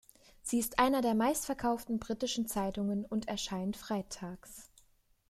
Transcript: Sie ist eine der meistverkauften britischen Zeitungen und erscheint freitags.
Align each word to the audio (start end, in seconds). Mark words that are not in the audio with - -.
Sie 0.41 0.57
ist 0.57 0.79
eine 0.79 1.01
der 1.01 1.13
meistverkauften 1.13 1.99
britischen 1.99 2.47
Zeitungen 2.47 3.05
und 3.05 3.27
erscheint 3.27 3.77
freitags. 3.77 4.71